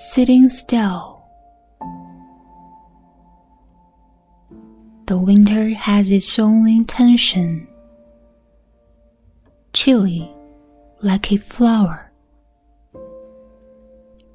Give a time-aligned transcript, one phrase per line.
[0.00, 1.22] sitting still.
[5.06, 7.68] The winter has its own intention,
[9.74, 10.34] chilly
[11.02, 12.10] like a flower.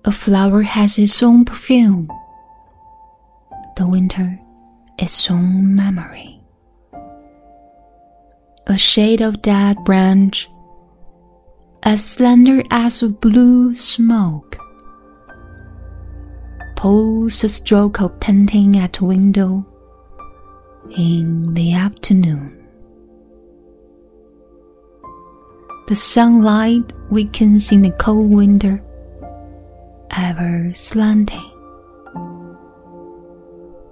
[0.06, 2.12] A flower has its own perfume,
[3.76, 4.40] the winter
[5.00, 6.40] its own memory.
[8.68, 10.48] A shade of dead branch,
[11.82, 14.60] as slender as a blue smoke
[16.76, 19.66] pulls a stroke of painting at window
[20.98, 22.52] in the afternoon.
[25.88, 28.82] The sunlight weakens in the cold winter,
[30.18, 31.52] ever slanting.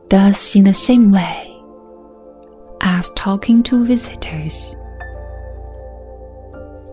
[0.09, 1.61] Thus, in the same way
[2.81, 4.75] as talking to visitors,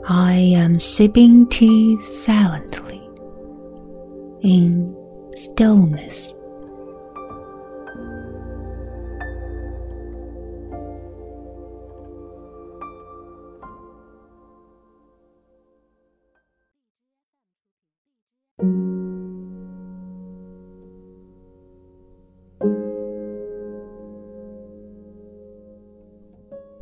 [0.08, 3.00] I am sipping tea silently
[4.42, 4.99] in
[5.40, 6.34] stillness.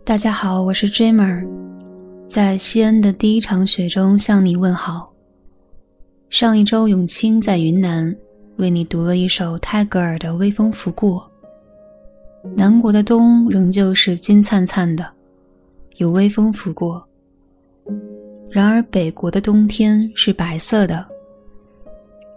[0.05, 1.47] 大家好，我是 Dreamer，
[2.27, 5.13] 在西安的第一场雪中向你问好。
[6.29, 8.17] 上一周，永清在云南
[8.59, 11.31] 为你读了一首泰戈尔的《微风拂过》。
[12.57, 15.09] 南国的冬仍旧是金灿灿的，
[15.99, 17.05] 有微风拂过。
[18.51, 21.07] 然而北国的冬天是白色的。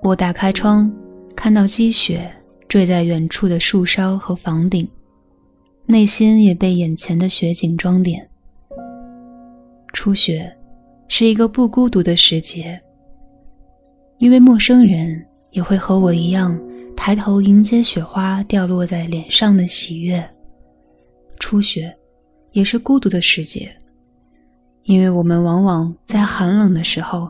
[0.03, 0.91] 我打开窗，
[1.35, 2.31] 看到积雪
[2.67, 4.87] 坠在远处的树梢和房顶，
[5.87, 8.29] 内心也被眼前的雪景装点。
[9.91, 10.55] 初雪
[11.07, 12.79] 是一个不孤独的时节，
[14.19, 15.25] 因为陌生人。
[15.51, 16.59] 也会和我一样
[16.95, 20.23] 抬头迎接雪花掉落在脸上的喜悦。
[21.39, 21.95] 初雪，
[22.51, 23.69] 也是孤独的时节，
[24.83, 27.29] 因为我们往往在寒冷的时候，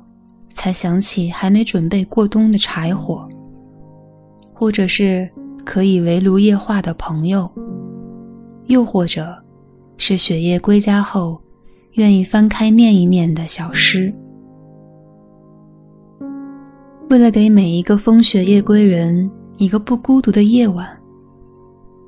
[0.49, 3.27] 才想起还没准备过冬的柴火，
[4.53, 5.29] 或者是
[5.65, 7.49] 可以围炉夜话的朋友，
[8.65, 9.41] 又或者，
[9.97, 11.41] 是雪夜归家后，
[11.93, 14.13] 愿意翻开念一念的小诗。
[17.09, 20.87] 为了给每一个风雪夜归人一个不孤独的夜晚，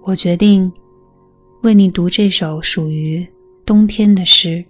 [0.03, 0.71] 我决定
[1.61, 3.27] 为你读这首属于
[3.65, 4.63] 冬天的诗。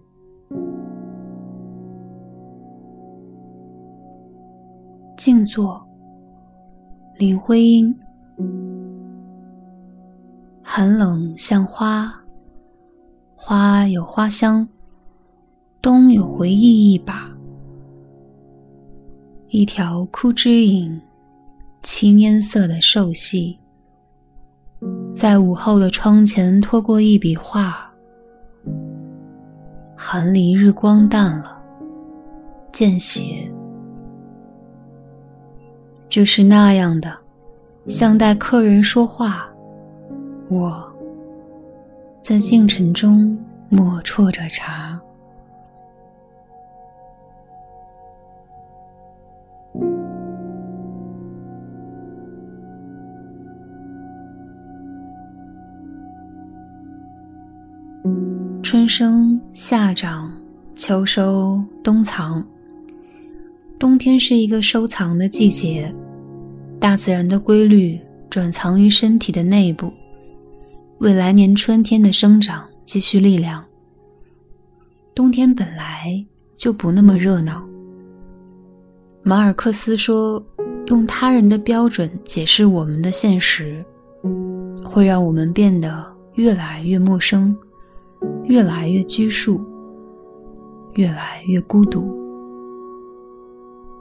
[5.16, 5.82] 静坐，
[7.18, 7.96] 林徽因。
[10.62, 12.12] 寒冷像花，
[13.36, 14.68] 花有花香，
[15.82, 17.33] 冬有回忆一把。
[19.56, 21.00] 一条枯枝影，
[21.84, 23.56] 青烟色的瘦细，
[25.14, 27.88] 在午后的窗前拖过一笔画。
[29.96, 31.56] 寒离日光淡了，
[32.72, 33.48] 见斜，
[36.10, 37.16] 就是那样的，
[37.86, 39.48] 像待客人说话。
[40.50, 40.92] 我
[42.24, 43.38] 在静沉中
[43.70, 45.00] 默啜着茶。
[58.62, 60.30] 春生夏长，
[60.76, 62.46] 秋收冬藏。
[63.80, 65.94] 冬天是一个收藏的季节，
[66.80, 67.98] 大自然的规律
[68.30, 69.90] 转藏于身体的内部，
[70.98, 73.64] 为来年春天的生长积蓄力量。
[75.16, 76.26] 冬天本来
[76.56, 77.64] 就不那么热闹。
[79.22, 80.44] 马尔克斯说
[80.88, 83.82] ：“用他人的标准解释我们的现实，
[84.84, 86.06] 会让我们变得
[86.36, 87.56] 越来越陌生。”
[88.46, 89.62] 越来越拘束，
[90.94, 92.14] 越来越孤独。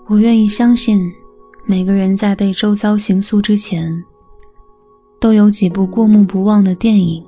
[0.06, 1.12] 我愿意相信，
[1.64, 4.04] 每个人在被周遭形塑之前，
[5.20, 7.24] 都有几部过目不忘的电影，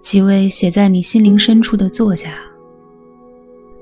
[0.00, 2.34] 几位写在你心灵深处的作家，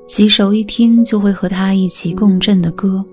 [0.07, 3.05] 几首一听就会和他一起共振的歌。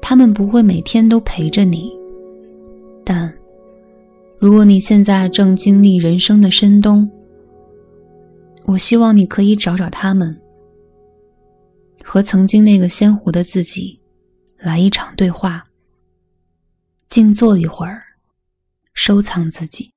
[0.00, 1.95] 他们不会每天都陪着你，
[4.38, 7.10] 如果你现在正经历人生的深冬，
[8.64, 10.38] 我希望你可以找找他们，
[12.04, 13.98] 和曾经那个鲜活的自己
[14.58, 15.64] 来一场对话，
[17.08, 18.02] 静坐一会儿，
[18.92, 19.95] 收藏自己。